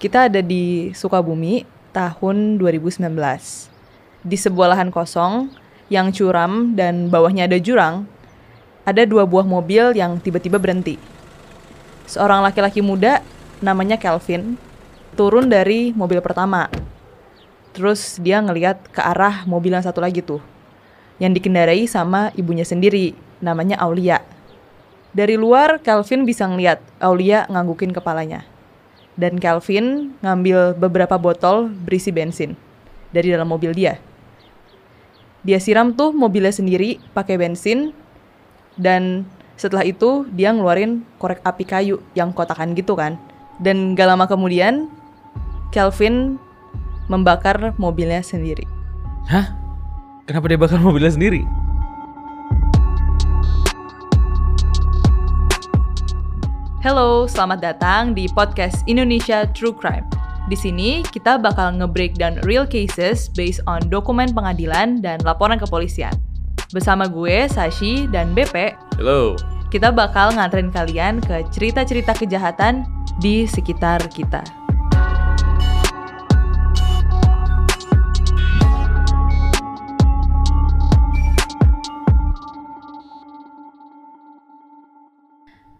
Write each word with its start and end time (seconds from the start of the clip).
Kita 0.00 0.32
ada 0.32 0.40
di 0.40 0.96
Sukabumi 0.96 1.68
tahun 1.92 2.56
2019. 2.56 3.04
Di 4.24 4.32
sebuah 4.32 4.72
lahan 4.72 4.88
kosong 4.88 5.52
yang 5.92 6.08
curam 6.08 6.72
dan 6.72 7.12
bawahnya 7.12 7.44
ada 7.44 7.60
jurang, 7.60 8.08
ada 8.88 9.04
dua 9.04 9.28
buah 9.28 9.44
mobil 9.44 9.92
yang 9.92 10.16
tiba-tiba 10.16 10.56
berhenti. 10.56 10.96
Seorang 12.08 12.40
laki-laki 12.40 12.80
muda 12.80 13.20
namanya 13.60 14.00
Kelvin 14.00 14.56
turun 15.20 15.52
dari 15.52 15.92
mobil 15.92 16.24
pertama. 16.24 16.72
Terus 17.76 18.16
dia 18.24 18.40
ngeliat 18.40 18.80
ke 18.96 19.04
arah 19.04 19.44
mobil 19.44 19.76
yang 19.76 19.84
satu 19.84 20.00
lagi 20.00 20.24
tuh, 20.24 20.40
yang 21.20 21.36
dikendarai 21.36 21.84
sama 21.84 22.32
ibunya 22.40 22.64
sendiri, 22.64 23.12
namanya 23.44 23.76
Aulia. 23.84 24.24
Dari 25.12 25.36
luar, 25.36 25.76
Kelvin 25.84 26.24
bisa 26.24 26.48
ngeliat 26.48 26.80
Aulia 27.04 27.44
nganggukin 27.52 27.92
kepalanya 27.92 28.48
dan 29.18 29.38
Calvin 29.38 30.14
ngambil 30.22 30.78
beberapa 30.78 31.16
botol 31.18 31.70
berisi 31.70 32.10
bensin 32.14 32.54
dari 33.10 33.30
dalam 33.30 33.50
mobil 33.50 33.74
dia. 33.74 33.98
Dia 35.40 35.56
siram 35.56 35.96
tuh 35.96 36.12
mobilnya 36.12 36.52
sendiri 36.52 37.00
pakai 37.16 37.40
bensin 37.40 37.96
dan 38.76 39.24
setelah 39.56 39.84
itu 39.84 40.28
dia 40.32 40.52
ngeluarin 40.52 41.04
korek 41.20 41.40
api 41.44 41.64
kayu 41.64 42.00
yang 42.16 42.32
kotakan 42.32 42.76
gitu 42.76 42.96
kan. 42.96 43.20
Dan 43.60 43.92
gak 43.92 44.08
lama 44.08 44.24
kemudian 44.24 44.88
Calvin 45.68 46.40
membakar 47.12 47.76
mobilnya 47.76 48.24
sendiri. 48.24 48.64
Hah? 49.28 49.52
Kenapa 50.24 50.46
dia 50.48 50.56
bakar 50.56 50.80
mobilnya 50.80 51.12
sendiri? 51.12 51.44
Halo, 56.80 57.28
selamat 57.28 57.60
datang 57.60 58.16
di 58.16 58.24
podcast 58.32 58.88
Indonesia 58.88 59.44
True 59.52 59.76
Crime. 59.76 60.08
Di 60.48 60.56
sini 60.56 61.04
kita 61.04 61.36
bakal 61.36 61.76
nge-breakdown 61.76 62.40
real 62.48 62.64
cases 62.64 63.28
based 63.36 63.60
on 63.68 63.84
dokumen 63.92 64.32
pengadilan 64.32 65.04
dan 65.04 65.20
laporan 65.20 65.60
kepolisian. 65.60 66.16
Bersama 66.72 67.04
gue, 67.04 67.44
Sashi, 67.52 68.08
dan 68.08 68.32
BP, 68.32 68.72
Halo. 68.96 69.36
kita 69.68 69.92
bakal 69.92 70.32
nganterin 70.32 70.72
kalian 70.72 71.20
ke 71.20 71.44
cerita-cerita 71.52 72.16
kejahatan 72.16 72.88
di 73.20 73.44
sekitar 73.44 74.00
kita. 74.08 74.40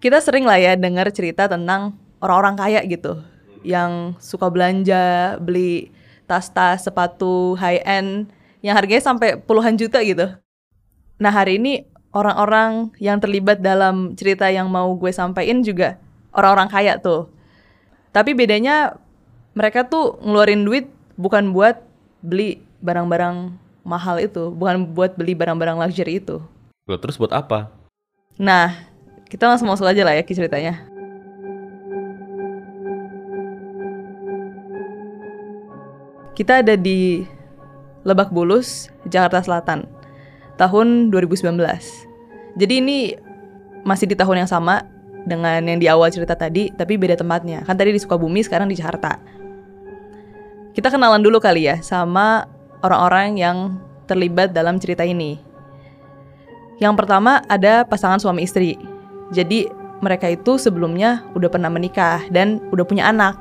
Kita 0.01 0.17
sering 0.17 0.49
lah 0.49 0.57
ya 0.57 0.81
dengar 0.81 1.13
cerita 1.13 1.45
tentang 1.45 1.93
orang-orang 2.25 2.57
kaya 2.57 2.81
gitu 2.89 3.21
yang 3.61 4.17
suka 4.17 4.49
belanja, 4.49 5.37
beli 5.45 5.93
tas-tas, 6.25 6.89
sepatu 6.89 7.53
high 7.61 7.85
end 7.85 8.33
yang 8.65 8.73
harganya 8.73 9.05
sampai 9.05 9.37
puluhan 9.37 9.77
juta 9.77 10.01
gitu. 10.01 10.33
Nah, 11.21 11.29
hari 11.29 11.61
ini 11.61 11.85
orang-orang 12.17 12.97
yang 12.97 13.21
terlibat 13.21 13.61
dalam 13.61 14.17
cerita 14.17 14.49
yang 14.49 14.73
mau 14.73 14.89
gue 14.97 15.13
sampaikan 15.13 15.61
juga 15.61 16.01
orang-orang 16.33 16.73
kaya 16.73 16.93
tuh. 16.97 17.29
Tapi 18.17 18.33
bedanya 18.33 18.97
mereka 19.53 19.85
tuh 19.85 20.17
ngeluarin 20.25 20.65
duit 20.65 20.89
bukan 21.21 21.53
buat 21.53 21.77
beli 22.25 22.65
barang-barang 22.81 23.53
mahal 23.85 24.17
itu, 24.17 24.49
bukan 24.49 24.97
buat 24.97 25.13
beli 25.21 25.37
barang-barang 25.37 25.77
luxury 25.77 26.25
itu. 26.25 26.41
Loh, 26.89 26.97
terus 26.97 27.21
buat 27.21 27.37
apa? 27.37 27.69
Nah, 28.41 28.90
kita 29.31 29.47
langsung 29.47 29.71
masuk 29.71 29.87
aja 29.87 30.03
lah 30.03 30.19
ya 30.19 30.27
ke 30.27 30.35
ceritanya. 30.35 30.83
Kita 36.35 36.67
ada 36.67 36.75
di 36.75 37.23
Lebak 38.03 38.35
Bulus, 38.35 38.91
Jakarta 39.07 39.45
Selatan, 39.45 39.87
tahun 40.59 41.15
2019. 41.15 41.55
Jadi 42.59 42.75
ini 42.83 43.15
masih 43.87 44.11
di 44.11 44.17
tahun 44.19 44.43
yang 44.43 44.51
sama 44.51 44.83
dengan 45.29 45.63
yang 45.63 45.79
di 45.79 45.87
awal 45.87 46.11
cerita 46.11 46.35
tadi, 46.35 46.73
tapi 46.75 46.99
beda 46.99 47.15
tempatnya. 47.15 47.63
Kan 47.63 47.77
tadi 47.77 47.95
di 47.95 48.01
Sukabumi, 48.01 48.43
sekarang 48.43 48.67
di 48.67 48.75
Jakarta. 48.75 49.21
Kita 50.75 50.89
kenalan 50.91 51.21
dulu 51.21 51.39
kali 51.39 51.69
ya 51.71 51.79
sama 51.85 52.49
orang-orang 52.81 53.37
yang 53.37 53.57
terlibat 54.09 54.51
dalam 54.51 54.81
cerita 54.81 55.05
ini. 55.07 55.39
Yang 56.81 56.95
pertama 57.05 57.45
ada 57.47 57.85
pasangan 57.85 58.19
suami 58.19 58.49
istri. 58.49 59.00
Jadi 59.31 59.71
mereka 60.01 60.27
itu 60.27 60.59
sebelumnya 60.59 61.23
udah 61.37 61.49
pernah 61.53 61.71
menikah 61.71 62.25
dan 62.33 62.59
udah 62.75 62.85
punya 62.85 63.09
anak. 63.09 63.39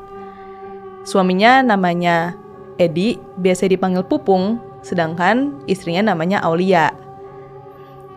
Suaminya 1.07 1.63
namanya 1.63 2.35
Edi, 2.79 3.19
biasa 3.39 3.67
dipanggil 3.67 4.05
Pupung, 4.05 4.59
sedangkan 4.85 5.65
istrinya 5.67 6.13
namanya 6.13 6.43
Aulia. 6.45 6.91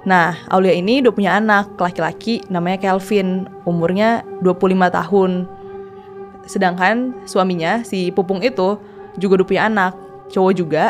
Nah, 0.02 0.34
Aulia 0.50 0.74
ini 0.74 0.98
udah 0.98 1.14
punya 1.14 1.38
anak 1.38 1.78
laki-laki 1.78 2.42
namanya 2.50 2.78
Kelvin, 2.82 3.46
umurnya 3.62 4.26
25 4.42 4.90
tahun. 4.90 5.32
Sedangkan 6.42 7.14
suaminya 7.22 7.86
si 7.86 8.10
Pupung 8.10 8.42
itu 8.42 8.82
juga 9.14 9.38
udah 9.38 9.46
punya 9.46 9.62
anak, 9.70 9.94
cowok 10.34 10.52
juga, 10.58 10.84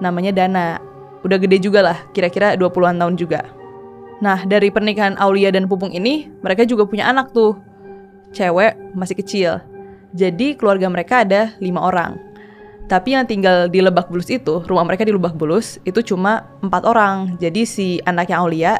namanya 0.00 0.32
Dana. 0.32 0.80
Udah 1.20 1.36
gede 1.36 1.60
juga 1.60 1.84
lah, 1.84 1.98
kira-kira 2.16 2.56
20-an 2.56 2.96
tahun 2.96 3.14
juga. 3.20 3.44
Nah, 4.18 4.42
dari 4.42 4.74
pernikahan 4.74 5.14
Aulia 5.22 5.54
dan 5.54 5.70
Pupung 5.70 5.94
ini, 5.94 6.26
mereka 6.42 6.66
juga 6.66 6.82
punya 6.82 7.06
anak 7.06 7.30
tuh. 7.30 7.54
Cewek 8.34 8.74
masih 8.98 9.14
kecil. 9.14 9.50
Jadi 10.10 10.58
keluarga 10.58 10.90
mereka 10.90 11.22
ada 11.22 11.54
lima 11.62 11.86
orang. 11.86 12.18
Tapi 12.88 13.14
yang 13.14 13.28
tinggal 13.28 13.68
di 13.68 13.84
Lebak 13.84 14.08
Bulus 14.08 14.32
itu, 14.32 14.64
rumah 14.64 14.82
mereka 14.82 15.04
di 15.04 15.12
Lebak 15.12 15.36
Bulus, 15.36 15.76
itu 15.84 16.00
cuma 16.02 16.48
empat 16.64 16.82
orang. 16.88 17.36
Jadi 17.38 17.62
si 17.68 17.86
anaknya 18.08 18.40
Aulia, 18.40 18.72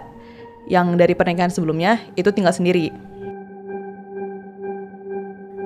yang 0.67 0.97
dari 0.97 1.13
pernikahan 1.13 1.53
sebelumnya, 1.53 2.01
itu 2.17 2.33
tinggal 2.33 2.57
sendiri. 2.57 2.91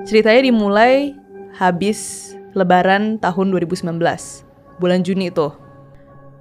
Ceritanya 0.03 0.43
dimulai 0.43 1.15
habis 1.55 2.31
lebaran 2.51 3.17
tahun 3.17 3.55
2019, 3.55 3.95
bulan 4.77 5.01
Juni 5.01 5.31
itu. 5.31 5.47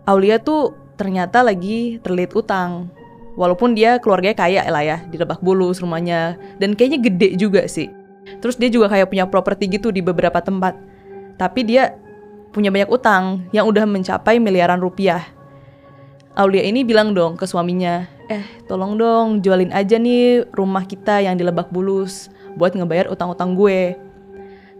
Aulia 0.03 0.43
tuh 0.43 0.75
ternyata 0.99 1.47
lagi 1.47 2.03
terlilit 2.03 2.35
utang 2.35 2.91
Walaupun 3.33 3.73
dia 3.73 3.97
keluarganya 3.97 4.37
kaya 4.37 4.63
lah 4.69 4.85
ya 4.85 4.97
di 5.09 5.17
Lebak 5.17 5.41
Bulus 5.41 5.81
rumahnya 5.81 6.37
dan 6.61 6.77
kayaknya 6.77 7.01
gede 7.01 7.29
juga 7.41 7.65
sih. 7.65 7.89
Terus 8.45 8.61
dia 8.61 8.69
juga 8.69 8.93
kayak 8.93 9.09
punya 9.09 9.25
properti 9.25 9.73
gitu 9.73 9.89
di 9.89 10.05
beberapa 10.05 10.39
tempat. 10.45 10.77
Tapi 11.41 11.61
dia 11.65 11.97
punya 12.53 12.69
banyak 12.69 12.93
utang 12.93 13.49
yang 13.51 13.65
udah 13.65 13.89
mencapai 13.89 14.37
miliaran 14.37 14.79
rupiah. 14.79 15.25
Aulia 16.37 16.65
ini 16.65 16.85
bilang 16.85 17.13
dong 17.13 17.37
ke 17.37 17.45
suaminya, 17.45 18.09
eh 18.33 18.45
tolong 18.65 18.97
dong 18.97 19.45
jualin 19.45 19.69
aja 19.73 20.01
nih 20.01 20.49
rumah 20.53 20.85
kita 20.89 21.21
yang 21.21 21.37
di 21.37 21.45
Lebak 21.45 21.69
Bulus 21.69 22.33
buat 22.57 22.73
ngebayar 22.73 23.09
utang-utang 23.13 23.57
gue. 23.57 23.97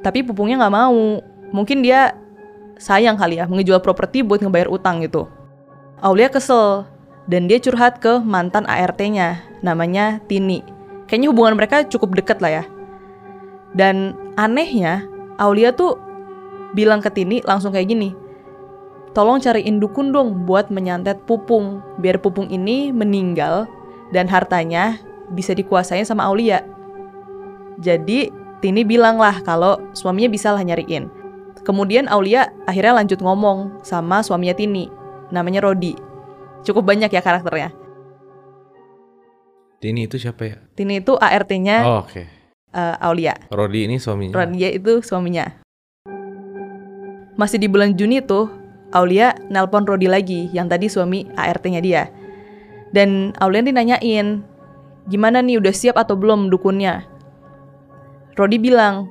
Tapi 0.05 0.25
pupungnya 0.25 0.61
nggak 0.61 0.75
mau. 0.77 1.21
Mungkin 1.53 1.85
dia 1.85 2.17
sayang 2.81 3.21
kali 3.21 3.41
ya 3.41 3.45
mengejual 3.45 3.85
properti 3.85 4.25
buat 4.25 4.41
ngebayar 4.41 4.69
utang 4.73 5.05
gitu. 5.05 5.29
Aulia 6.01 6.33
kesel 6.33 6.89
dan 7.31 7.47
dia 7.47 7.63
curhat 7.63 8.03
ke 8.03 8.19
mantan 8.23 8.67
ART-nya, 8.67 9.43
namanya 9.63 10.19
Tini. 10.27 10.65
Kayaknya 11.07 11.29
hubungan 11.31 11.55
mereka 11.55 11.87
cukup 11.87 12.19
deket 12.19 12.43
lah 12.43 12.63
ya. 12.63 12.65
Dan 13.73 14.19
anehnya, 14.35 15.07
Aulia 15.39 15.71
tuh 15.71 15.97
bilang 16.75 16.99
ke 16.99 17.13
Tini 17.13 17.45
langsung 17.47 17.71
kayak 17.71 17.89
gini, 17.95 18.11
tolong 19.15 19.39
cariin 19.39 19.79
dukun 19.79 20.11
dong 20.11 20.49
buat 20.49 20.73
menyantet 20.73 21.23
Pupung, 21.29 21.85
biar 22.03 22.19
Pupung 22.19 22.51
ini 22.51 22.91
meninggal 22.91 23.71
dan 24.11 24.27
hartanya 24.27 24.99
bisa 25.33 25.55
dikuasain 25.55 26.05
sama 26.05 26.27
Aulia. 26.27 26.65
Jadi 27.79 28.33
Tini 28.63 28.87
bilang 28.87 29.19
lah 29.19 29.43
kalau 29.43 29.79
suaminya 29.91 30.31
bisa 30.31 30.55
lah 30.55 30.63
nyariin. 30.63 31.11
Kemudian 31.63 32.11
Aulia 32.11 32.51
akhirnya 32.67 32.99
lanjut 32.99 33.23
ngomong 33.23 33.83
sama 33.87 34.23
suaminya 34.27 34.55
Tini, 34.59 34.91
namanya 35.31 35.63
Rodi 35.63 36.12
cukup 36.63 36.83
banyak 36.87 37.11
ya 37.11 37.23
karakternya. 37.23 37.71
Tini 39.83 40.07
itu 40.07 40.15
siapa 40.15 40.43
ya? 40.47 40.57
Tini 40.79 41.03
itu 41.03 41.19
ART-nya 41.19 41.83
Oh, 41.83 42.07
oke. 42.07 42.23
uh, 42.71 42.97
Aulia. 43.03 43.35
Rodi 43.51 43.91
ini 43.91 43.99
suaminya. 43.99 44.35
Rodia 44.39 44.71
itu 44.71 45.03
suaminya. 45.03 45.59
Masih 47.35 47.59
di 47.59 47.67
bulan 47.67 47.99
Juni 47.99 48.23
tuh, 48.23 48.47
Aulia 48.95 49.35
nelpon 49.51 49.83
Rodi 49.83 50.07
lagi, 50.07 50.47
yang 50.55 50.71
tadi 50.71 50.87
suami 50.87 51.27
ART-nya 51.35 51.83
dia. 51.83 52.07
Dan 52.95 53.35
Aulia 53.43 53.65
dinanyain, 53.65 54.45
gimana 55.11 55.43
nih 55.43 55.59
udah 55.59 55.75
siap 55.75 55.99
atau 55.99 56.15
belum 56.15 56.47
dukunnya? 56.47 57.03
Rodi 58.39 58.63
bilang, 58.63 59.11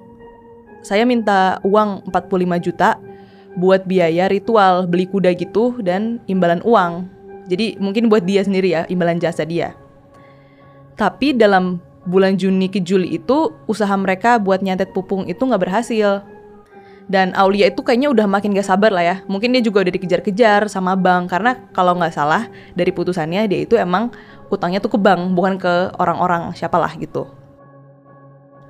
saya 0.82 1.04
minta 1.04 1.60
uang 1.68 2.08
45 2.16 2.64
juta 2.64 2.96
buat 3.60 3.84
biaya 3.84 4.32
ritual 4.32 4.88
beli 4.88 5.04
kuda 5.04 5.36
gitu 5.36 5.76
dan 5.84 6.24
imbalan 6.32 6.64
uang. 6.64 7.10
Jadi 7.50 7.78
mungkin 7.82 8.10
buat 8.12 8.26
dia 8.26 8.46
sendiri 8.46 8.74
ya, 8.74 8.86
imbalan 8.90 9.18
jasa 9.18 9.46
dia. 9.48 9.74
Tapi 10.98 11.34
dalam 11.34 11.82
bulan 12.06 12.38
Juni 12.38 12.70
ke 12.70 12.82
Juli 12.82 13.18
itu 13.18 13.54
usaha 13.70 13.94
mereka 13.98 14.42
buat 14.42 14.62
nyantet 14.66 14.94
pupung 14.94 15.30
itu 15.30 15.42
nggak 15.42 15.62
berhasil. 15.62 16.26
Dan 17.12 17.36
Aulia 17.36 17.68
itu 17.68 17.84
kayaknya 17.84 18.08
udah 18.08 18.24
makin 18.24 18.56
gak 18.56 18.72
sabar 18.72 18.88
lah 18.88 19.04
ya. 19.04 19.16
Mungkin 19.28 19.52
dia 19.52 19.60
juga 19.60 19.84
udah 19.84 19.92
dikejar-kejar 19.92 20.72
sama 20.72 20.96
bank 20.96 21.36
karena 21.36 21.60
kalau 21.76 21.98
nggak 22.00 22.16
salah 22.16 22.48
dari 22.72 22.96
putusannya 22.96 23.52
dia 23.52 23.68
itu 23.68 23.76
emang 23.76 24.16
utangnya 24.48 24.80
tuh 24.80 24.96
ke 24.96 25.00
bank 25.02 25.36
bukan 25.36 25.60
ke 25.60 25.92
orang-orang 26.00 26.56
siapalah 26.56 26.96
gitu. 26.96 27.28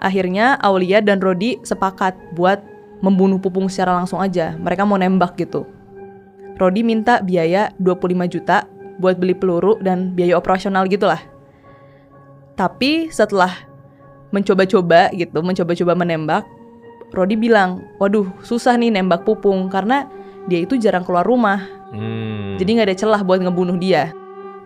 Akhirnya 0.02 0.58
Aulia 0.58 1.06
dan 1.06 1.22
Rodi 1.22 1.62
sepakat 1.62 2.18
buat 2.34 2.66
membunuh 3.06 3.38
Pupung 3.38 3.70
secara 3.70 3.94
langsung 3.94 4.18
aja. 4.18 4.58
Mereka 4.58 4.90
mau 4.90 4.98
nembak 4.98 5.38
gitu. 5.38 5.70
Rodi 6.62 6.86
minta 6.86 7.25
biaya 7.25 7.74
25 7.81 8.38
juta 8.38 8.69
buat 9.02 9.18
beli 9.18 9.34
peluru 9.34 9.81
dan 9.81 10.13
biaya 10.13 10.38
operasional 10.38 10.86
gitulah. 10.86 11.18
Tapi 12.54 13.10
setelah 13.10 13.66
mencoba-coba 14.30 15.10
gitu, 15.18 15.42
mencoba-coba 15.42 15.98
menembak, 15.98 16.46
Rodi 17.10 17.34
bilang, 17.34 17.81
waduh 17.98 18.30
susah 18.46 18.78
nih 18.78 18.94
nembak 18.94 19.25
Pupung 19.25 19.74
karena 19.74 20.06
dia 20.46 20.62
itu 20.62 20.78
jarang 20.78 21.02
keluar 21.02 21.25
rumah. 21.25 21.66
Hmm. 21.90 22.56
Jadi 22.62 22.69
nggak 22.78 22.88
ada 22.94 22.96
celah 22.96 23.22
buat 23.25 23.42
ngebunuh 23.42 23.81
dia. 23.81 24.13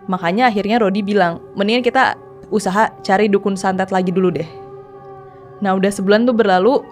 Makanya 0.04 0.52
akhirnya 0.52 0.76
Rodi 0.76 1.00
bilang, 1.00 1.40
mendingan 1.56 1.80
kita 1.80 2.20
usaha 2.52 2.92
cari 3.02 3.26
dukun 3.26 3.56
santet 3.56 3.88
lagi 3.88 4.12
dulu 4.12 4.30
deh. 4.36 4.46
Nah 5.64 5.72
udah 5.72 5.88
sebulan 5.88 6.28
tuh 6.28 6.36
berlalu, 6.36 6.84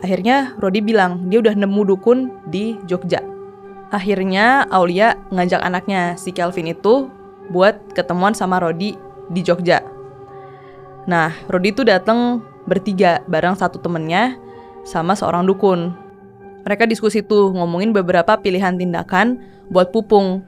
akhirnya 0.00 0.54
Rodi 0.62 0.78
bilang 0.78 1.26
dia 1.26 1.42
udah 1.42 1.58
nemu 1.58 1.82
dukun 1.90 2.30
di 2.48 2.78
Jogja. 2.86 3.35
Akhirnya 3.94 4.66
Aulia 4.66 5.14
ngajak 5.30 5.62
anaknya 5.62 6.18
si 6.18 6.34
Kelvin 6.34 6.74
itu 6.74 7.06
buat 7.50 7.78
ketemuan 7.94 8.34
sama 8.34 8.58
Rodi 8.58 8.98
di 9.30 9.40
Jogja. 9.46 9.82
Nah, 11.06 11.30
Rodi 11.46 11.70
tuh 11.70 11.86
datang 11.86 12.42
bertiga 12.66 13.22
bareng 13.30 13.54
satu 13.54 13.78
temennya 13.78 14.34
sama 14.82 15.14
seorang 15.14 15.46
dukun. 15.46 15.94
Mereka 16.66 16.90
diskusi 16.90 17.22
tuh 17.22 17.54
ngomongin 17.54 17.94
beberapa 17.94 18.34
pilihan 18.34 18.74
tindakan 18.74 19.38
buat 19.70 19.94
pupung. 19.94 20.42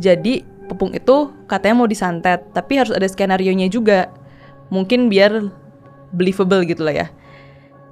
Jadi 0.00 0.40
pupung 0.72 0.96
itu 0.96 1.28
katanya 1.44 1.84
mau 1.84 1.88
disantet, 1.88 2.40
tapi 2.56 2.80
harus 2.80 2.96
ada 2.96 3.04
skenario-nya 3.04 3.68
juga. 3.68 4.08
Mungkin 4.72 5.12
biar 5.12 5.52
believable 6.16 6.64
gitu 6.64 6.88
lah 6.88 7.04
ya. 7.04 7.06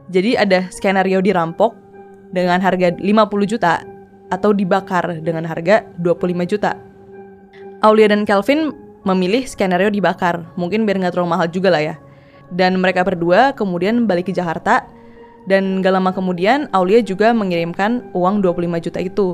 Jadi 0.08 0.40
ada 0.40 0.72
skenario 0.72 1.20
dirampok 1.20 1.76
dengan 2.32 2.64
harga 2.64 2.96
50 2.96 3.04
juta 3.44 3.84
atau 4.31 4.50
dibakar 4.50 5.23
dengan 5.23 5.46
harga 5.46 5.87
25 6.02 6.50
juta. 6.50 6.75
Aulia 7.84 8.11
dan 8.11 8.26
Kelvin 8.26 8.75
memilih 9.06 9.46
skenario 9.46 9.93
dibakar, 9.93 10.43
mungkin 10.58 10.82
biar 10.82 10.99
nggak 10.99 11.14
terlalu 11.14 11.31
mahal 11.31 11.46
juga 11.46 11.70
lah 11.70 11.82
ya. 11.82 11.94
Dan 12.50 12.78
mereka 12.78 13.02
berdua 13.02 13.55
kemudian 13.55 14.06
balik 14.06 14.31
ke 14.31 14.32
Jakarta 14.34 14.87
dan 15.46 15.78
gak 15.78 15.94
lama 15.94 16.11
kemudian 16.11 16.67
Aulia 16.75 17.02
juga 17.02 17.31
mengirimkan 17.31 18.11
uang 18.14 18.43
25 18.43 18.84
juta 18.90 18.99
itu. 18.99 19.28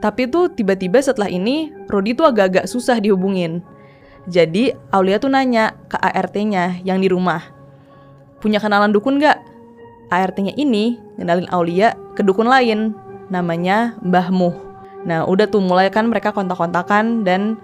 Tapi 0.00 0.28
tuh 0.28 0.52
tiba-tiba 0.52 1.00
setelah 1.00 1.28
ini 1.28 1.72
Rodi 1.88 2.12
tuh 2.16 2.28
agak-agak 2.28 2.68
susah 2.68 3.00
dihubungin. 3.00 3.64
Jadi 4.28 4.72
Aulia 4.92 5.20
tuh 5.20 5.30
nanya 5.30 5.76
ke 5.88 5.96
ART-nya 6.00 6.80
yang 6.84 7.00
di 7.00 7.08
rumah. 7.08 7.44
Punya 8.40 8.60
kenalan 8.60 8.92
dukun 8.92 9.20
gak? 9.20 9.40
ART-nya 10.12 10.52
ini 10.56 11.00
ngenalin 11.16 11.48
Aulia 11.52 11.96
ke 12.16 12.24
dukun 12.24 12.48
lain, 12.48 12.92
namanya 13.30 13.98
Mbah 14.02 14.28
Muh. 14.30 14.56
Nah 15.06 15.26
udah 15.26 15.46
tuh 15.46 15.62
mulai 15.62 15.90
kan 15.90 16.06
mereka 16.10 16.34
kontak-kontakan 16.34 17.22
dan 17.22 17.60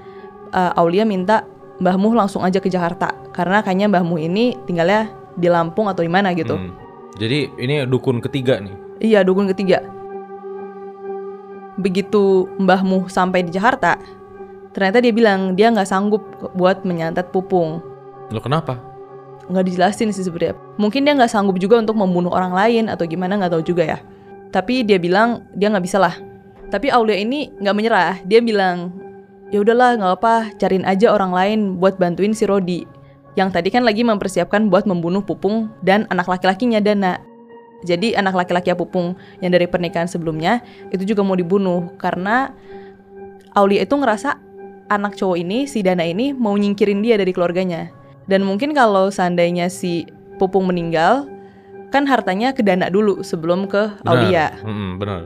uh, 0.55 0.73
Aulia 0.79 1.03
minta 1.03 1.47
Mbah 1.82 1.97
Muh 1.99 2.14
langsung 2.14 2.47
aja 2.47 2.62
ke 2.62 2.70
Jakarta 2.70 3.14
karena 3.35 3.62
kayaknya 3.64 3.91
Mbah 3.91 4.05
Muh 4.06 4.20
ini 4.23 4.55
tinggalnya 4.69 5.11
di 5.35 5.49
Lampung 5.49 5.88
atau 5.88 6.05
di 6.05 6.12
mana 6.12 6.31
gitu. 6.37 6.55
Hmm. 6.55 6.75
Jadi 7.17 7.53
ini 7.61 7.85
dukun 7.88 8.23
ketiga 8.23 8.61
nih. 8.61 8.75
Iya, 9.03 9.20
dukun 9.26 9.50
ketiga. 9.50 9.82
Begitu 11.76 12.47
Mbah 12.61 12.87
Muh 12.87 13.11
sampai 13.11 13.43
di 13.43 13.50
Jakarta, 13.50 13.99
ternyata 14.70 15.03
dia 15.03 15.12
bilang 15.12 15.59
dia 15.59 15.73
nggak 15.73 15.88
sanggup 15.88 16.23
buat 16.55 16.87
menyantet 16.87 17.35
pupung. 17.35 17.82
Lo 18.31 18.41
kenapa? 18.41 18.79
Nggak 19.50 19.64
dijelasin 19.69 20.14
sih 20.14 20.25
sebenarnya. 20.25 20.55
Mungkin 20.79 21.03
dia 21.03 21.12
nggak 21.19 21.32
sanggup 21.32 21.59
juga 21.59 21.82
untuk 21.82 21.99
membunuh 21.99 22.31
orang 22.31 22.55
lain 22.55 22.85
atau 22.88 23.05
gimana 23.05 23.37
nggak 23.37 23.53
tahu 23.59 23.64
juga 23.64 23.85
ya. 23.85 23.99
Tapi 24.52 24.84
dia 24.84 25.00
bilang 25.00 25.49
dia 25.56 25.72
nggak 25.72 25.84
bisa 25.84 25.96
lah. 25.96 26.14
Tapi 26.69 26.93
Aulia 26.93 27.16
ini 27.16 27.49
nggak 27.56 27.76
menyerah. 27.76 28.14
Dia 28.28 28.44
bilang 28.44 28.93
ya 29.49 29.64
udahlah 29.64 29.96
nggak 29.96 30.12
apa, 30.20 30.34
cariin 30.60 30.84
aja 30.84 31.12
orang 31.12 31.32
lain 31.32 31.58
buat 31.81 31.96
bantuin 31.96 32.37
si 32.37 32.44
Rodi. 32.44 32.84
Yang 33.32 33.56
tadi 33.56 33.69
kan 33.72 33.82
lagi 33.82 34.04
mempersiapkan 34.04 34.69
buat 34.69 34.84
membunuh 34.84 35.25
Pupung 35.25 35.72
dan 35.81 36.04
anak 36.12 36.28
laki-lakinya 36.28 36.84
Dana. 36.84 37.16
Jadi 37.82 38.12
anak 38.12 38.37
laki-laki 38.37 38.70
Pupung 38.76 39.16
yang 39.40 39.50
dari 39.50 39.64
pernikahan 39.64 40.06
sebelumnya 40.06 40.60
itu 40.93 41.02
juga 41.08 41.25
mau 41.25 41.34
dibunuh 41.34 41.88
karena 41.96 42.52
Aulia 43.56 43.84
itu 43.84 43.96
ngerasa 43.96 44.37
anak 44.93 45.16
cowok 45.16 45.40
ini 45.40 45.64
si 45.64 45.81
Dana 45.81 46.04
ini 46.04 46.37
mau 46.37 46.52
nyingkirin 46.52 47.00
dia 47.00 47.16
dari 47.16 47.32
keluarganya. 47.32 47.88
Dan 48.28 48.44
mungkin 48.44 48.76
kalau 48.76 49.08
seandainya 49.08 49.72
si 49.72 50.06
Pupung 50.37 50.69
meninggal, 50.69 51.28
kan 51.92 52.08
hartanya 52.08 52.56
ke 52.56 52.64
Dana 52.64 52.88
dulu 52.88 53.20
sebelum 53.20 53.68
ke 53.68 53.92
Aulia. 54.08 54.56
Benar. 54.56 54.64
Mm-mm, 54.64 54.90
benar. 54.96 55.20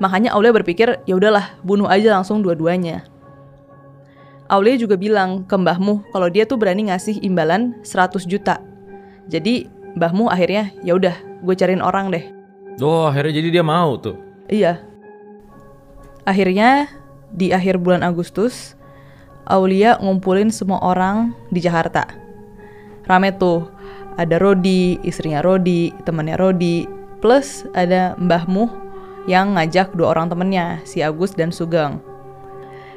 Makanya 0.00 0.34
Aulia 0.34 0.50
berpikir 0.50 0.98
ya 1.04 1.14
udahlah 1.14 1.54
bunuh 1.62 1.86
aja 1.86 2.10
langsung 2.16 2.40
dua-duanya. 2.40 3.06
Aulia 4.48 4.76
juga 4.80 4.96
bilang 4.96 5.44
ke 5.44 5.54
mbahmu 5.54 6.08
kalau 6.10 6.28
dia 6.32 6.48
tuh 6.48 6.56
berani 6.56 6.88
ngasih 6.88 7.20
imbalan 7.22 7.76
100 7.84 8.24
juta. 8.24 8.58
Jadi 9.28 9.68
mbahmu 9.94 10.28
akhirnya 10.32 10.72
ya 10.82 10.96
udah 10.96 11.14
gue 11.44 11.54
cariin 11.54 11.84
orang 11.84 12.10
deh. 12.10 12.24
Oh, 12.82 13.06
akhirnya 13.06 13.38
jadi 13.38 13.60
dia 13.60 13.64
mau 13.64 13.94
tuh. 14.00 14.18
Iya. 14.50 14.82
Akhirnya 16.26 16.90
di 17.30 17.54
akhir 17.54 17.78
bulan 17.78 18.02
Agustus, 18.02 18.74
Aulia 19.44 20.00
ngumpulin 20.00 20.48
semua 20.48 20.80
orang 20.82 21.36
di 21.52 21.60
Jakarta. 21.60 22.08
Rame 23.04 23.36
tuh, 23.36 23.68
ada 24.14 24.36
Rodi, 24.38 25.02
istrinya 25.02 25.42
Rodi, 25.42 25.90
temannya 26.06 26.38
Rodi, 26.38 26.86
plus 27.18 27.66
ada 27.74 28.14
Mbah 28.20 28.46
Muh 28.46 28.70
yang 29.24 29.56
ngajak 29.56 29.96
dua 29.96 30.14
orang 30.14 30.30
temennya, 30.30 30.84
si 30.84 31.00
Agus 31.00 31.32
dan 31.34 31.50
Sugeng. 31.50 31.98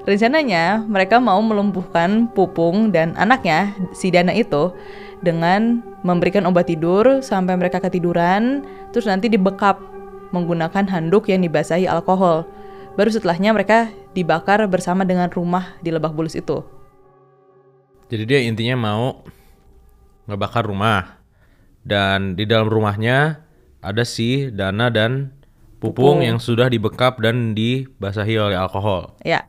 Rencananya 0.07 0.87
mereka 0.87 1.19
mau 1.19 1.39
melumpuhkan 1.43 2.31
Pupung 2.31 2.95
dan 2.95 3.11
anaknya, 3.19 3.75
si 3.91 4.07
Dana 4.07 4.31
itu, 4.31 4.71
dengan 5.19 5.83
memberikan 6.05 6.47
obat 6.47 6.71
tidur 6.71 7.19
sampai 7.19 7.59
mereka 7.59 7.83
ketiduran, 7.83 8.63
terus 8.95 9.03
nanti 9.09 9.27
dibekap 9.27 9.81
menggunakan 10.31 10.87
handuk 10.87 11.27
yang 11.27 11.43
dibasahi 11.43 11.87
alkohol. 11.87 12.47
Baru 12.95 13.11
setelahnya 13.11 13.51
mereka 13.51 13.91
dibakar 14.15 14.63
bersama 14.71 15.03
dengan 15.03 15.27
rumah 15.29 15.75
di 15.83 15.91
Lebak 15.91 16.15
Bulus 16.15 16.39
itu. 16.39 16.63
Jadi 18.07 18.23
dia 18.23 18.39
intinya 18.47 18.79
mau 18.79 19.27
ngebakar 20.27 20.67
rumah. 20.67 21.23
Dan 21.87 22.35
di 22.35 22.43
dalam 22.43 22.67
rumahnya 22.67 23.47
ada 23.79 24.03
si 24.03 24.51
Dana 24.51 24.91
dan 24.91 25.31
Pupung, 25.77 26.19
Pupung. 26.19 26.25
yang 26.25 26.37
sudah 26.41 26.67
dibekap 26.67 27.21
dan 27.23 27.55
dibasahi 27.55 28.35
oleh 28.35 28.57
alkohol. 28.59 29.15
Ya. 29.23 29.47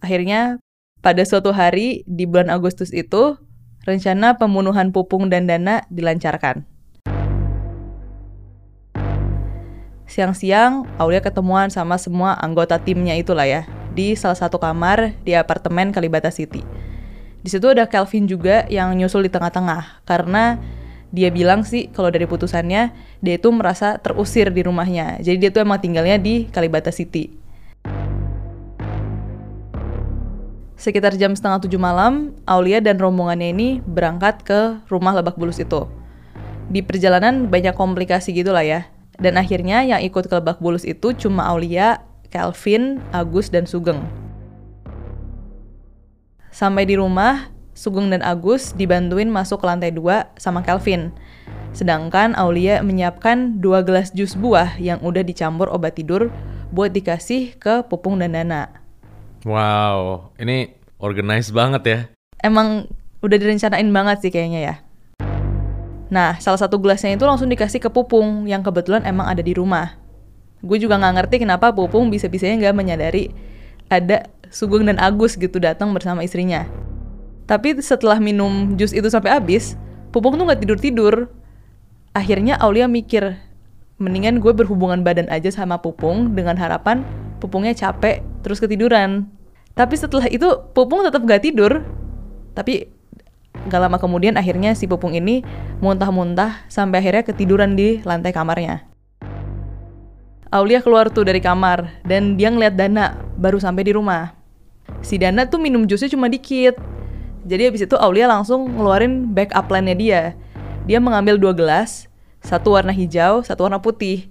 Akhirnya 0.00 0.58
pada 1.04 1.20
suatu 1.26 1.52
hari 1.52 2.06
di 2.08 2.24
bulan 2.24 2.48
Agustus 2.48 2.88
itu 2.94 3.36
rencana 3.84 4.40
pembunuhan 4.40 4.88
Pupung 4.94 5.28
dan 5.28 5.44
Dana 5.44 5.84
dilancarkan. 5.92 6.64
Siang-siang, 10.08 10.86
Aulia 10.96 11.18
ketemuan 11.18 11.68
sama 11.74 11.98
semua 11.98 12.38
anggota 12.38 12.78
timnya 12.78 13.18
itulah 13.18 13.44
ya 13.44 13.66
di 13.92 14.14
salah 14.14 14.38
satu 14.38 14.62
kamar 14.62 15.16
di 15.26 15.34
apartemen 15.34 15.90
Kalibata 15.90 16.30
City. 16.30 16.62
Di 17.44 17.52
situ 17.52 17.68
ada 17.68 17.84
Kelvin 17.84 18.24
juga 18.24 18.64
yang 18.72 18.96
nyusul 18.96 19.28
di 19.28 19.30
tengah-tengah 19.30 20.00
karena 20.08 20.56
dia 21.12 21.28
bilang 21.28 21.60
sih 21.60 21.92
kalau 21.92 22.08
dari 22.08 22.24
putusannya 22.24 22.96
dia 23.20 23.34
itu 23.36 23.52
merasa 23.52 24.00
terusir 24.00 24.48
di 24.48 24.64
rumahnya. 24.64 25.20
Jadi 25.20 25.36
dia 25.36 25.50
tuh 25.52 25.60
emang 25.60 25.76
tinggalnya 25.76 26.16
di 26.16 26.48
Kalibata 26.48 26.88
City. 26.88 27.28
Sekitar 30.80 31.20
jam 31.20 31.36
setengah 31.36 31.60
tujuh 31.68 31.76
malam, 31.76 32.32
Aulia 32.48 32.80
dan 32.80 32.96
rombongannya 32.96 33.52
ini 33.52 33.68
berangkat 33.84 34.40
ke 34.40 34.80
rumah 34.88 35.12
Lebak 35.12 35.36
Bulus 35.36 35.60
itu. 35.60 35.84
Di 36.72 36.80
perjalanan 36.80 37.52
banyak 37.52 37.76
komplikasi 37.76 38.32
gitu 38.32 38.56
lah 38.56 38.64
ya. 38.64 38.88
Dan 39.20 39.36
akhirnya 39.36 39.84
yang 39.84 40.00
ikut 40.00 40.32
ke 40.32 40.34
Lebak 40.40 40.64
Bulus 40.64 40.88
itu 40.88 41.12
cuma 41.12 41.44
Aulia, 41.44 42.00
Kelvin, 42.32 43.04
Agus, 43.12 43.52
dan 43.52 43.68
Sugeng. 43.68 44.23
Sampai 46.54 46.86
di 46.86 46.94
rumah, 46.94 47.50
Sugeng 47.74 48.14
dan 48.14 48.22
Agus 48.22 48.78
dibantuin 48.78 49.26
masuk 49.26 49.58
ke 49.58 49.66
lantai 49.66 49.90
dua 49.90 50.30
sama 50.38 50.62
Kelvin. 50.62 51.10
Sedangkan 51.74 52.30
Aulia 52.38 52.78
menyiapkan 52.78 53.58
dua 53.58 53.82
gelas 53.82 54.14
jus 54.14 54.38
buah 54.38 54.78
yang 54.78 55.02
udah 55.02 55.26
dicampur 55.26 55.66
obat 55.66 55.98
tidur 55.98 56.30
buat 56.70 56.94
dikasih 56.94 57.58
ke 57.58 57.82
Pupung 57.90 58.22
dan 58.22 58.38
Dana. 58.38 58.70
Wow, 59.42 60.30
ini 60.38 60.70
organized 61.02 61.50
banget 61.50 61.82
ya. 61.82 61.98
Emang 62.38 62.86
udah 63.18 63.34
direncanain 63.34 63.90
banget 63.90 64.22
sih 64.22 64.30
kayaknya 64.30 64.60
ya. 64.62 64.74
Nah, 66.14 66.38
salah 66.38 66.62
satu 66.62 66.78
gelasnya 66.78 67.18
itu 67.18 67.26
langsung 67.26 67.50
dikasih 67.50 67.82
ke 67.82 67.90
Pupung 67.90 68.46
yang 68.46 68.62
kebetulan 68.62 69.02
emang 69.02 69.26
ada 69.26 69.42
di 69.42 69.58
rumah. 69.58 69.98
Gue 70.62 70.78
juga 70.78 71.02
nggak 71.02 71.14
ngerti 71.18 71.36
kenapa 71.42 71.74
Pupung 71.74 72.14
bisa-bisanya 72.14 72.62
nggak 72.62 72.78
menyadari 72.78 73.34
ada 73.90 74.30
Sugeng 74.54 74.86
dan 74.86 75.02
Agus 75.02 75.34
gitu 75.34 75.58
datang 75.58 75.90
bersama 75.90 76.22
istrinya. 76.22 76.70
Tapi 77.50 77.74
setelah 77.82 78.22
minum 78.22 78.78
jus 78.78 78.94
itu 78.94 79.10
sampai 79.10 79.34
habis, 79.34 79.74
Pupung 80.14 80.38
tuh 80.38 80.46
nggak 80.46 80.62
tidur-tidur. 80.62 81.26
Akhirnya 82.14 82.54
Aulia 82.62 82.86
mikir, 82.86 83.34
mendingan 83.98 84.38
gue 84.38 84.54
berhubungan 84.54 85.02
badan 85.02 85.26
aja 85.26 85.50
sama 85.50 85.82
Pupung 85.82 86.38
dengan 86.38 86.54
harapan 86.54 87.02
Pupungnya 87.44 87.76
capek 87.76 88.24
terus 88.40 88.56
ketiduran. 88.56 89.28
Tapi 89.76 90.00
setelah 90.00 90.24
itu 90.32 90.48
Pupung 90.72 91.04
tetap 91.04 91.20
gak 91.28 91.44
tidur. 91.44 91.84
Tapi 92.56 92.88
gak 93.68 93.80
lama 93.84 94.00
kemudian 94.00 94.40
akhirnya 94.40 94.72
si 94.72 94.88
Pupung 94.88 95.12
ini 95.12 95.44
muntah-muntah 95.84 96.64
sampai 96.72 97.04
akhirnya 97.04 97.20
ketiduran 97.28 97.76
di 97.76 98.00
lantai 98.00 98.32
kamarnya. 98.32 98.88
Aulia 100.48 100.80
keluar 100.80 101.12
tuh 101.12 101.28
dari 101.28 101.42
kamar 101.44 102.00
dan 102.06 102.40
dia 102.40 102.48
ngeliat 102.48 102.78
Dana 102.78 103.18
baru 103.36 103.60
sampai 103.60 103.82
di 103.84 103.92
rumah. 103.92 104.43
Si 105.04 105.20
Dana 105.20 105.44
tuh 105.48 105.60
minum 105.60 105.84
jusnya 105.84 106.08
cuma 106.08 106.32
dikit. 106.32 106.76
Jadi 107.44 107.62
habis 107.68 107.84
itu 107.84 107.96
Aulia 108.00 108.24
langsung 108.24 108.72
ngeluarin 108.72 109.36
backup 109.36 109.68
plan-nya 109.68 109.96
dia. 109.96 110.22
Dia 110.88 111.00
mengambil 111.00 111.36
dua 111.36 111.52
gelas, 111.52 112.08
satu 112.40 112.76
warna 112.76 112.92
hijau, 112.92 113.44
satu 113.44 113.68
warna 113.68 113.80
putih. 113.80 114.28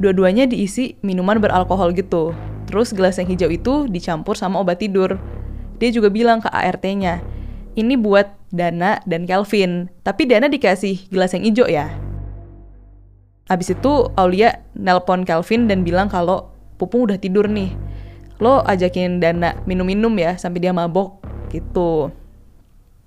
Dua-duanya 0.00 0.44
diisi 0.48 0.96
minuman 1.00 1.40
beralkohol 1.40 1.92
gitu. 1.96 2.36
Terus 2.68 2.92
gelas 2.92 3.16
yang 3.16 3.28
hijau 3.28 3.48
itu 3.48 3.74
dicampur 3.88 4.36
sama 4.36 4.60
obat 4.60 4.80
tidur. 4.80 5.16
Dia 5.76 5.92
juga 5.92 6.08
bilang 6.08 6.40
ke 6.40 6.48
ART-nya, 6.48 7.20
ini 7.76 7.94
buat 8.00 8.32
Dana 8.48 9.04
dan 9.04 9.28
Kelvin. 9.28 9.92
Tapi 10.00 10.24
Dana 10.24 10.48
dikasih 10.48 11.12
gelas 11.12 11.36
yang 11.36 11.44
hijau 11.44 11.68
ya. 11.68 11.92
Abis 13.46 13.76
itu 13.76 14.10
Aulia 14.18 14.64
nelpon 14.74 15.22
Kelvin 15.22 15.68
dan 15.70 15.86
bilang 15.86 16.10
kalau 16.10 16.56
Pupung 16.76 17.08
udah 17.08 17.16
tidur 17.16 17.48
nih. 17.48 17.72
Lo 18.36 18.60
ajakin 18.64 19.18
Dana 19.22 19.56
minum-minum 19.64 20.12
ya 20.20 20.36
sampai 20.36 20.60
dia 20.60 20.72
mabok 20.72 21.24
gitu. 21.48 22.12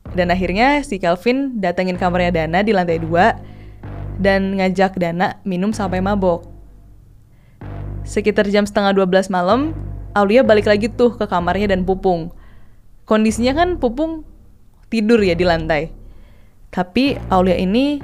Dan 0.10 0.34
akhirnya 0.34 0.82
si 0.82 0.98
Kelvin 0.98 1.62
datengin 1.62 2.00
kamarnya 2.00 2.46
Dana 2.46 2.66
di 2.66 2.74
lantai 2.74 2.98
2 2.98 4.22
dan 4.22 4.58
ngajak 4.58 4.98
Dana 4.98 5.38
minum 5.46 5.70
sampai 5.70 6.02
mabok. 6.02 6.50
Sekitar 8.02 8.50
jam 8.50 8.66
setengah 8.66 8.98
12 8.98 9.30
malam, 9.30 9.78
Aulia 10.18 10.42
balik 10.42 10.66
lagi 10.66 10.90
tuh 10.90 11.14
ke 11.14 11.30
kamarnya 11.30 11.70
dan 11.70 11.86
Pupung. 11.86 12.34
Kondisinya 13.06 13.54
kan 13.54 13.78
Pupung 13.78 14.26
tidur 14.90 15.22
ya 15.22 15.38
di 15.38 15.46
lantai. 15.46 15.94
Tapi 16.74 17.22
Aulia 17.30 17.54
ini 17.54 18.02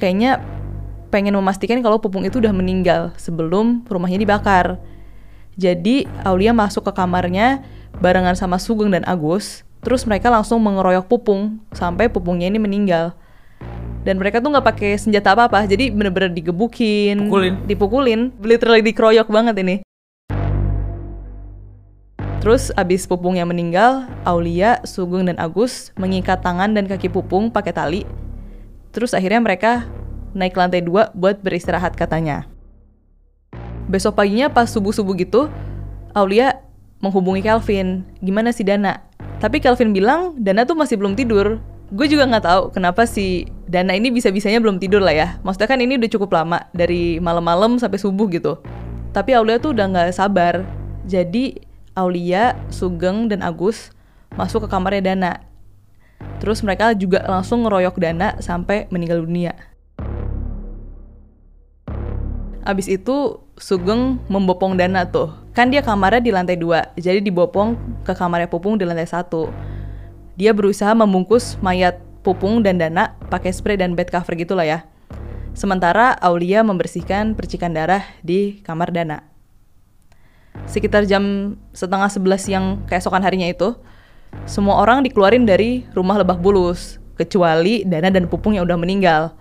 kayaknya 0.00 0.40
pengen 1.12 1.36
memastikan 1.36 1.84
kalau 1.84 2.00
Pupung 2.00 2.24
itu 2.24 2.40
udah 2.40 2.56
meninggal 2.56 3.12
sebelum 3.20 3.84
rumahnya 3.84 4.24
dibakar. 4.24 4.80
Jadi 5.56 6.08
Aulia 6.24 6.56
masuk 6.56 6.88
ke 6.88 6.92
kamarnya 6.96 7.60
barengan 8.00 8.32
sama 8.32 8.56
Sugeng 8.56 8.88
dan 8.88 9.04
Agus, 9.04 9.68
terus 9.84 10.08
mereka 10.08 10.32
langsung 10.32 10.64
mengeroyok 10.64 11.06
Pupung 11.06 11.60
sampai 11.76 12.08
Pupungnya 12.08 12.48
ini 12.48 12.56
meninggal. 12.56 13.12
Dan 14.02 14.18
mereka 14.18 14.42
tuh 14.42 14.50
nggak 14.50 14.66
pakai 14.66 14.98
senjata 14.98 15.36
apa-apa, 15.36 15.62
jadi 15.68 15.94
bener-bener 15.94 16.34
digebukin, 16.34 17.30
Pukulin. 17.30 17.54
dipukulin, 17.70 18.20
literally 18.42 18.82
dikeroyok 18.82 19.28
banget 19.30 19.54
ini. 19.62 19.76
Terus 22.42 22.74
abis 22.74 23.06
Pupungnya 23.06 23.46
meninggal, 23.46 24.10
Aulia, 24.26 24.82
Sugeng, 24.82 25.30
dan 25.30 25.38
Agus 25.38 25.94
mengikat 25.94 26.42
tangan 26.42 26.74
dan 26.74 26.90
kaki 26.90 27.06
Pupung 27.06 27.54
pakai 27.54 27.70
tali. 27.70 28.02
Terus 28.90 29.14
akhirnya 29.14 29.38
mereka 29.38 29.86
naik 30.34 30.58
lantai 30.58 30.82
dua 30.82 31.14
buat 31.14 31.38
beristirahat 31.38 31.94
katanya. 31.94 32.51
Besok 33.92 34.16
paginya 34.16 34.48
pas 34.48 34.72
subuh-subuh 34.72 35.12
gitu, 35.20 35.52
Aulia 36.16 36.64
menghubungi 37.04 37.44
Kelvin. 37.44 38.08
Gimana 38.24 38.48
si 38.48 38.64
Dana? 38.64 39.04
Tapi 39.36 39.60
Kelvin 39.60 39.92
bilang 39.92 40.32
Dana 40.40 40.64
tuh 40.64 40.72
masih 40.72 40.96
belum 40.96 41.12
tidur. 41.12 41.60
Gue 41.92 42.08
juga 42.08 42.24
nggak 42.24 42.44
tahu 42.48 42.62
kenapa 42.72 43.04
si 43.04 43.52
Dana 43.68 43.92
ini 43.92 44.08
bisa-bisanya 44.08 44.64
belum 44.64 44.80
tidur 44.80 45.04
lah 45.04 45.12
ya. 45.12 45.28
Maksudnya 45.44 45.68
kan 45.68 45.76
ini 45.84 46.00
udah 46.00 46.08
cukup 46.08 46.32
lama 46.32 46.64
dari 46.72 47.20
malam-malam 47.20 47.76
sampai 47.76 48.00
subuh 48.00 48.32
gitu. 48.32 48.56
Tapi 49.12 49.36
Aulia 49.36 49.60
tuh 49.60 49.76
udah 49.76 49.84
nggak 49.92 50.16
sabar. 50.16 50.64
Jadi 51.04 51.60
Aulia, 51.92 52.56
Sugeng, 52.72 53.28
dan 53.28 53.44
Agus 53.44 53.92
masuk 54.40 54.64
ke 54.64 54.68
kamarnya 54.72 55.12
Dana. 55.12 55.32
Terus 56.40 56.64
mereka 56.64 56.96
juga 56.96 57.20
langsung 57.28 57.68
ngeroyok 57.68 58.00
Dana 58.00 58.40
sampai 58.40 58.88
meninggal 58.88 59.20
dunia. 59.20 59.52
Abis 62.62 62.86
itu 62.86 63.42
Sugeng 63.58 64.22
membopong 64.30 64.78
Dana 64.78 65.02
tuh. 65.06 65.34
Kan 65.50 65.68
dia 65.68 65.82
kamarnya 65.82 66.22
di 66.22 66.30
lantai 66.30 66.56
2, 66.56 66.96
jadi 66.96 67.18
dibopong 67.18 67.74
ke 68.06 68.14
kamarnya 68.14 68.46
Pupung 68.48 68.78
di 68.78 68.86
lantai 68.86 69.04
1. 69.04 69.28
Dia 70.38 70.54
berusaha 70.54 70.94
membungkus 70.94 71.58
mayat 71.60 71.98
Pupung 72.22 72.62
dan 72.62 72.78
Dana 72.78 73.18
pakai 73.28 73.50
spray 73.50 73.74
dan 73.74 73.98
bed 73.98 74.14
cover 74.14 74.38
gitu 74.38 74.54
lah 74.54 74.64
ya. 74.64 74.78
Sementara 75.52 76.16
Aulia 76.22 76.64
membersihkan 76.64 77.36
percikan 77.36 77.74
darah 77.74 78.06
di 78.24 78.62
kamar 78.64 78.94
Dana. 78.94 79.26
Sekitar 80.64 81.04
jam 81.04 81.56
setengah 81.74 82.08
sebelas 82.08 82.46
siang 82.46 82.86
keesokan 82.88 83.20
harinya 83.20 83.50
itu, 83.50 83.76
semua 84.46 84.80
orang 84.80 85.04
dikeluarin 85.04 85.44
dari 85.44 85.84
rumah 85.92 86.16
Lebah 86.16 86.38
Bulus, 86.40 87.02
kecuali 87.18 87.84
Dana 87.84 88.08
dan 88.08 88.30
Pupung 88.30 88.56
yang 88.56 88.64
udah 88.64 88.78
meninggal. 88.80 89.36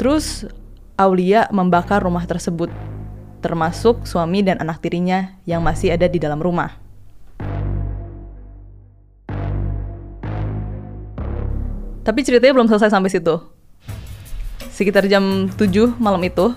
Terus 0.00 0.48
Aulia 0.96 1.44
membakar 1.52 2.00
rumah 2.00 2.24
tersebut, 2.24 2.72
termasuk 3.44 4.08
suami 4.08 4.40
dan 4.40 4.56
anak 4.64 4.80
tirinya 4.80 5.36
yang 5.44 5.60
masih 5.60 5.92
ada 5.92 6.08
di 6.08 6.16
dalam 6.16 6.40
rumah. 6.40 6.72
Tapi 12.00 12.20
ceritanya 12.24 12.56
belum 12.56 12.64
selesai 12.72 12.88
sampai 12.88 13.12
situ. 13.12 13.36
Sekitar 14.72 15.04
jam 15.04 15.52
7 15.52 16.00
malam 16.00 16.22
itu, 16.24 16.56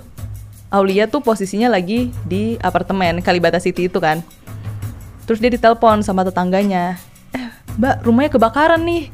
Aulia 0.71 1.11
tuh 1.11 1.19
posisinya 1.19 1.67
lagi 1.67 2.15
di 2.23 2.55
apartemen 2.63 3.19
Kalibata 3.19 3.59
City 3.59 3.91
itu 3.91 3.99
kan. 3.99 4.23
Terus 5.27 5.43
dia 5.43 5.51
ditelepon 5.51 5.99
sama 5.99 6.23
tetangganya. 6.23 6.95
Eh, 7.35 7.51
mbak, 7.75 8.07
rumahnya 8.07 8.31
kebakaran 8.39 8.79
nih. 8.87 9.11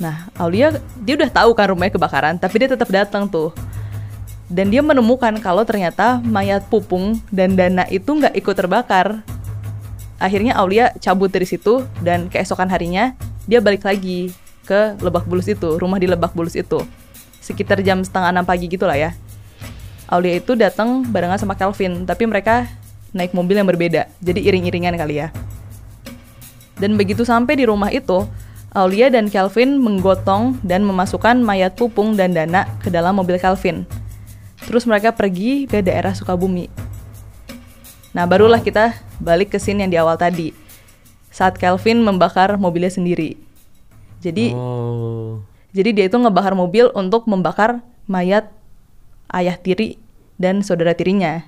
Nah, 0.00 0.32
Aulia, 0.40 0.80
dia 1.04 1.12
udah 1.12 1.28
tahu 1.28 1.52
kan 1.52 1.76
rumahnya 1.76 1.92
kebakaran, 1.92 2.40
tapi 2.40 2.56
dia 2.64 2.72
tetap 2.72 2.88
datang 2.88 3.28
tuh. 3.28 3.52
Dan 4.46 4.70
dia 4.70 4.78
menemukan 4.78 5.34
kalau 5.42 5.66
ternyata 5.66 6.22
mayat 6.22 6.70
Pupung 6.70 7.18
dan 7.34 7.58
Dana 7.58 7.82
itu 7.90 8.06
nggak 8.06 8.34
ikut 8.38 8.54
terbakar. 8.54 9.26
Akhirnya 10.22 10.54
Aulia 10.56 10.94
cabut 11.02 11.28
dari 11.28 11.44
situ 11.44 11.82
dan 12.00 12.30
keesokan 12.30 12.70
harinya 12.70 13.12
dia 13.50 13.58
balik 13.58 13.82
lagi 13.82 14.30
ke 14.66 14.98
Lebak 15.02 15.26
Bulus 15.26 15.46
itu, 15.50 15.78
rumah 15.78 15.98
di 15.98 16.06
Lebak 16.10 16.34
Bulus 16.34 16.54
itu. 16.58 16.82
Sekitar 17.42 17.82
jam 17.82 18.02
setengah 18.02 18.34
enam 18.34 18.46
pagi 18.46 18.66
gitu 18.66 18.86
lah 18.86 18.98
ya. 18.98 19.10
Aulia 20.06 20.38
itu 20.38 20.54
datang 20.54 21.02
barengan 21.06 21.38
sama 21.38 21.58
Kelvin, 21.58 22.06
tapi 22.06 22.26
mereka 22.26 22.70
naik 23.10 23.34
mobil 23.34 23.58
yang 23.58 23.66
berbeda, 23.66 24.06
jadi 24.22 24.38
iring-iringan 24.38 24.94
kali 24.94 25.22
ya. 25.22 25.34
Dan 26.78 26.94
begitu 26.94 27.26
sampai 27.26 27.58
di 27.58 27.64
rumah 27.66 27.90
itu, 27.90 28.26
Aulia 28.70 29.08
dan 29.10 29.32
Kelvin 29.32 29.80
menggotong 29.80 30.60
dan 30.62 30.84
memasukkan 30.86 31.40
mayat 31.40 31.74
Pupung 31.74 32.14
dan 32.14 32.36
Dana 32.36 32.68
ke 32.82 32.92
dalam 32.92 33.18
mobil 33.18 33.40
Kelvin. 33.40 33.88
Terus 34.66 34.82
mereka 34.84 35.14
pergi 35.14 35.70
ke 35.70 35.78
daerah 35.78 36.10
Sukabumi. 36.12 36.66
Nah, 38.10 38.26
barulah 38.26 38.58
kita 38.58 38.98
balik 39.22 39.54
ke 39.54 39.58
scene 39.62 39.86
yang 39.86 39.90
di 39.92 39.98
awal 40.00 40.18
tadi. 40.18 40.50
Saat 41.30 41.60
Kelvin 41.60 42.02
membakar 42.02 42.58
mobilnya 42.58 42.90
sendiri. 42.90 43.38
Jadi 44.24 44.50
Oh. 44.56 45.44
jadi 45.70 45.92
dia 45.92 46.04
itu 46.08 46.16
ngebakar 46.16 46.56
mobil 46.56 46.88
untuk 46.96 47.28
membakar 47.28 47.84
mayat 48.08 48.48
ayah 49.30 49.54
tiri 49.54 50.00
dan 50.40 50.64
saudara 50.64 50.96
tirinya. 50.96 51.44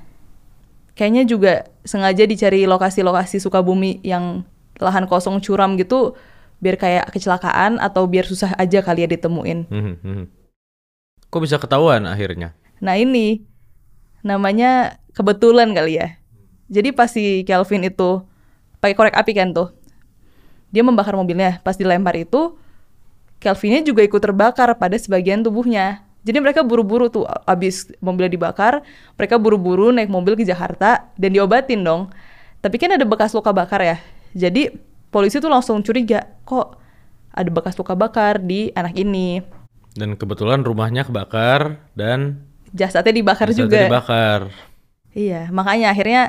Kayaknya 0.94 1.22
juga 1.24 1.52
sengaja 1.82 2.28
dicari 2.28 2.68
lokasi-lokasi 2.68 3.40
Sukabumi 3.40 3.98
yang 4.04 4.44
lahan 4.78 5.08
kosong 5.10 5.42
curam 5.42 5.74
gitu 5.80 6.14
biar 6.58 6.76
kayak 6.76 7.14
kecelakaan 7.14 7.78
atau 7.78 8.04
biar 8.06 8.26
susah 8.26 8.54
aja 8.58 8.82
kali 8.82 9.06
ya 9.06 9.08
ditemuin. 9.10 9.70
Mhm, 9.70 9.94
mhm. 10.02 10.24
Kok 11.30 11.40
bisa 11.42 11.56
ketahuan 11.56 12.04
akhirnya? 12.04 12.52
Nah 12.78 12.94
ini 12.98 13.42
namanya 14.22 14.98
kebetulan 15.14 15.74
kali 15.74 15.98
ya. 15.98 16.18
Jadi 16.68 16.92
pas 16.92 17.08
si 17.08 17.42
Kelvin 17.48 17.88
itu 17.88 18.22
pakai 18.78 18.94
korek 18.94 19.16
api 19.16 19.32
kan 19.32 19.56
tuh, 19.56 19.72
dia 20.68 20.84
membakar 20.84 21.16
mobilnya. 21.16 21.58
Pas 21.64 21.74
dilempar 21.74 22.14
itu, 22.14 22.54
Kelvinnya 23.38 23.86
juga 23.86 24.02
ikut 24.02 24.18
terbakar 24.18 24.74
pada 24.76 24.98
sebagian 24.98 25.46
tubuhnya. 25.46 26.02
Jadi 26.26 26.42
mereka 26.42 26.66
buru-buru 26.66 27.06
tuh 27.06 27.24
abis 27.46 27.88
mobilnya 28.02 28.34
dibakar, 28.34 28.82
mereka 29.14 29.38
buru-buru 29.38 29.94
naik 29.94 30.10
mobil 30.10 30.34
ke 30.34 30.42
Jakarta 30.42 31.06
dan 31.14 31.30
diobatin 31.30 31.86
dong. 31.86 32.10
Tapi 32.58 32.76
kan 32.76 32.90
ada 32.90 33.06
bekas 33.06 33.30
luka 33.32 33.54
bakar 33.54 33.80
ya. 33.80 33.96
Jadi 34.34 34.74
polisi 35.14 35.38
tuh 35.38 35.48
langsung 35.48 35.80
curiga, 35.86 36.26
kok 36.42 36.76
ada 37.30 37.48
bekas 37.48 37.78
luka 37.78 37.94
bakar 37.94 38.42
di 38.42 38.74
anak 38.74 38.98
ini. 38.98 39.40
Dan 39.94 40.18
kebetulan 40.18 40.66
rumahnya 40.66 41.06
kebakar 41.06 41.78
dan 41.94 42.42
Jasadnya 42.74 43.12
dibakar 43.14 43.48
jasadnya 43.50 43.64
juga. 43.64 43.80
dibakar. 43.88 44.40
Iya, 45.16 45.48
makanya 45.50 45.90
akhirnya 45.92 46.22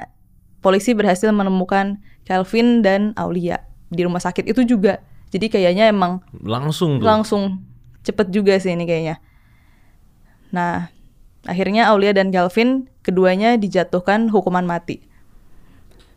polisi 0.64 0.96
berhasil 0.96 1.30
menemukan 1.32 2.00
Kelvin 2.24 2.82
dan 2.86 3.12
Aulia 3.20 3.64
di 3.90 4.02
rumah 4.06 4.22
sakit 4.22 4.48
itu 4.48 4.64
juga. 4.66 5.04
Jadi 5.30 5.50
kayaknya 5.52 5.90
emang 5.94 6.26
Langsung 6.42 6.98
tuh. 6.98 7.06
langsung 7.06 7.44
cepet 8.02 8.34
juga 8.34 8.58
sih 8.58 8.74
ini 8.74 8.86
kayaknya. 8.90 9.22
Nah, 10.50 10.90
akhirnya 11.46 11.90
Aulia 11.94 12.14
dan 12.16 12.34
Kelvin 12.34 12.90
keduanya 13.06 13.58
dijatuhkan 13.58 14.34
hukuman 14.34 14.66
mati. 14.66 15.06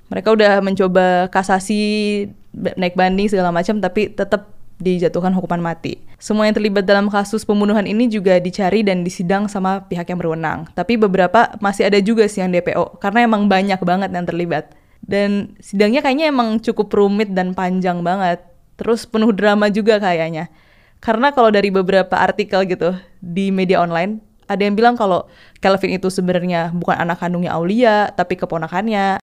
Mereka 0.08 0.32
udah 0.32 0.60
mencoba 0.60 1.28
kasasi, 1.32 2.28
naik 2.52 2.96
banding 2.96 3.32
segala 3.32 3.48
macam, 3.48 3.80
tapi 3.80 4.12
tetap 4.12 4.52
dijatuhkan 4.82 5.30
hukuman 5.32 5.62
mati. 5.62 6.02
Semua 6.18 6.50
yang 6.50 6.58
terlibat 6.58 6.82
dalam 6.82 7.06
kasus 7.06 7.46
pembunuhan 7.46 7.86
ini 7.86 8.10
juga 8.10 8.42
dicari 8.42 8.82
dan 8.82 9.06
disidang 9.06 9.46
sama 9.46 9.86
pihak 9.86 10.10
yang 10.10 10.18
berwenang. 10.18 10.66
Tapi 10.74 10.98
beberapa 10.98 11.54
masih 11.62 11.86
ada 11.86 12.02
juga 12.02 12.26
sih 12.26 12.42
yang 12.42 12.50
DPO, 12.50 12.98
karena 12.98 13.22
emang 13.22 13.46
banyak 13.46 13.78
banget 13.80 14.10
yang 14.10 14.26
terlibat. 14.26 14.74
Dan 15.02 15.54
sidangnya 15.58 16.02
kayaknya 16.02 16.30
emang 16.30 16.58
cukup 16.58 16.90
rumit 16.94 17.30
dan 17.34 17.54
panjang 17.54 18.02
banget. 18.02 18.42
Terus 18.78 19.06
penuh 19.06 19.30
drama 19.30 19.70
juga 19.70 20.02
kayaknya. 20.02 20.50
Karena 21.02 21.34
kalau 21.34 21.50
dari 21.50 21.74
beberapa 21.74 22.14
artikel 22.14 22.62
gitu 22.70 22.94
di 23.18 23.50
media 23.50 23.82
online, 23.82 24.22
ada 24.46 24.62
yang 24.62 24.78
bilang 24.78 24.94
kalau 24.94 25.26
Kelvin 25.58 25.98
itu 25.98 26.06
sebenarnya 26.10 26.70
bukan 26.70 26.94
anak 26.94 27.18
kandungnya 27.18 27.54
Aulia, 27.58 28.14
tapi 28.14 28.38
keponakannya. 28.38 29.18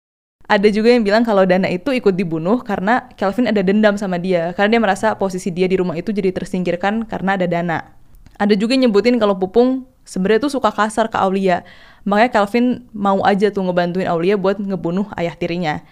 Ada 0.50 0.74
juga 0.74 0.90
yang 0.90 1.06
bilang 1.06 1.22
kalau 1.22 1.46
Dana 1.46 1.70
itu 1.70 1.94
ikut 1.94 2.18
dibunuh 2.18 2.66
karena 2.66 3.06
Kelvin 3.14 3.46
ada 3.46 3.62
dendam 3.62 3.94
sama 4.02 4.18
dia, 4.18 4.50
karena 4.58 4.74
dia 4.74 4.82
merasa 4.82 5.14
posisi 5.14 5.54
dia 5.54 5.70
di 5.70 5.78
rumah 5.78 5.94
itu 5.94 6.10
jadi 6.10 6.34
tersingkirkan 6.34 7.06
karena 7.06 7.38
ada 7.38 7.46
Dana. 7.46 7.94
Ada 8.42 8.58
juga 8.58 8.74
yang 8.74 8.90
nyebutin 8.90 9.22
kalau 9.22 9.38
Pupung 9.38 9.86
sebenarnya 10.10 10.50
tuh 10.50 10.58
suka 10.58 10.74
kasar 10.74 11.14
ke 11.14 11.22
Aulia, 11.22 11.62
makanya 12.02 12.34
Kelvin 12.34 12.90
mau 12.98 13.22
aja 13.22 13.54
tuh 13.54 13.62
ngebantuin 13.62 14.10
Aulia 14.10 14.42
buat 14.42 14.58
ngebunuh 14.58 15.14
ayah 15.22 15.38
tirinya. 15.38 15.86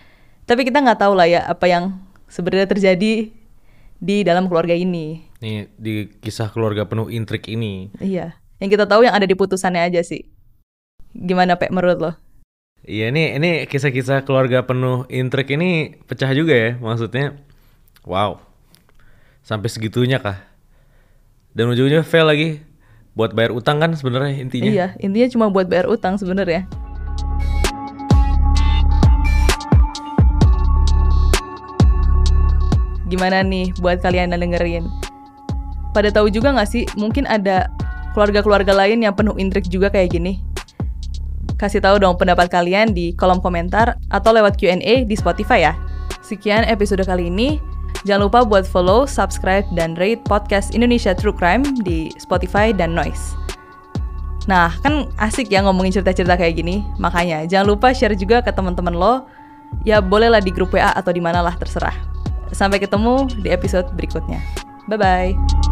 Tapi 0.49 0.65
kita 0.65 0.81
nggak 0.81 1.05
tahu 1.05 1.13
lah 1.13 1.29
ya 1.29 1.45
apa 1.45 1.69
yang 1.69 1.93
sebenarnya 2.25 2.65
terjadi 2.65 3.29
di 4.01 4.17
dalam 4.25 4.49
keluarga 4.49 4.73
ini. 4.73 5.21
Nih 5.37 5.69
di 5.77 6.09
kisah 6.17 6.49
keluarga 6.49 6.89
penuh 6.89 7.13
intrik 7.13 7.45
ini. 7.45 7.93
Iya, 8.01 8.33
yang 8.57 8.73
kita 8.73 8.89
tahu 8.89 9.05
yang 9.05 9.13
ada 9.13 9.29
di 9.29 9.37
putusannya 9.37 9.85
aja 9.85 10.01
sih. 10.01 10.25
Gimana 11.13 11.61
Pak 11.61 11.69
menurut 11.69 11.97
lo? 12.01 12.11
Iya 12.85 13.09
ini 13.09 13.33
ini 13.33 13.49
kisah-kisah 13.65 14.21
keluarga 14.21 14.61
penuh 14.61 15.09
intrik 15.09 15.49
ini 15.49 15.97
pecah 16.05 16.29
juga 16.37 16.53
ya 16.53 16.69
maksudnya. 16.77 17.33
Wow. 18.05 18.37
Sampai 19.41 19.73
segitunya 19.73 20.21
kah? 20.21 20.37
Dan 21.57 21.73
ujung-ujungnya 21.73 22.05
fail 22.05 22.29
lagi 22.29 22.61
buat 23.17 23.33
bayar 23.33 23.49
utang 23.49 23.81
kan 23.81 23.97
sebenarnya 23.97 24.37
intinya. 24.37 24.69
Iya, 24.69 24.87
intinya 25.01 25.27
cuma 25.33 25.45
buat 25.49 25.65
bayar 25.65 25.89
utang 25.89 26.21
sebenarnya. 26.21 26.69
Gimana 33.09 33.41
nih 33.41 33.73
buat 33.81 34.03
kalian 34.05 34.35
yang 34.35 34.45
dengerin? 34.45 34.85
Pada 35.97 36.13
tahu 36.13 36.29
juga 36.29 36.53
nggak 36.53 36.69
sih, 36.69 36.83
mungkin 36.93 37.25
ada 37.25 37.71
keluarga-keluarga 38.13 38.75
lain 38.75 39.01
yang 39.01 39.15
penuh 39.17 39.33
intrik 39.41 39.65
juga 39.65 39.89
kayak 39.89 40.13
gini? 40.13 40.46
Kasih 41.57 41.81
tahu 41.81 41.97
dong 41.97 42.21
pendapat 42.21 42.53
kalian 42.53 42.93
di 42.93 43.17
kolom 43.17 43.41
komentar 43.41 43.97
atau 44.13 44.29
lewat 44.29 44.61
Q&A 44.61 45.09
di 45.09 45.15
Spotify 45.17 45.65
ya. 45.65 45.73
Sekian 46.21 46.61
episode 46.69 47.01
kali 47.01 47.33
ini. 47.33 47.57
Jangan 48.05 48.29
lupa 48.29 48.45
buat 48.45 48.63
follow, 48.69 49.09
subscribe, 49.09 49.65
dan 49.73 49.97
rate 49.97 50.21
podcast 50.29 50.71
Indonesia 50.77 51.17
True 51.17 51.33
Crime 51.33 51.65
di 51.81 52.13
Spotify 52.21 52.69
dan 52.69 52.93
Noise. 52.93 53.33
Nah, 54.45 54.71
kan 54.85 55.09
asik 55.17 55.49
ya 55.49 55.65
ngomongin 55.65 55.97
cerita-cerita 55.97 56.37
kayak 56.37 56.61
gini. 56.61 56.85
Makanya 57.01 57.49
jangan 57.49 57.73
lupa 57.73 57.91
share 57.91 58.13
juga 58.13 58.39
ke 58.39 58.53
teman-teman 58.53 58.93
lo. 58.93 59.25
Ya 59.83 59.99
bolehlah 59.99 60.39
di 60.39 60.53
grup 60.53 60.71
WA 60.71 60.93
atau 60.93 61.11
di 61.11 61.19
mana 61.19 61.43
lah 61.43 61.57
terserah. 61.57 61.97
Sampai 62.53 62.79
ketemu 62.79 63.27
di 63.43 63.49
episode 63.51 63.91
berikutnya. 63.97 64.39
Bye 64.87 64.95
bye. 64.95 65.66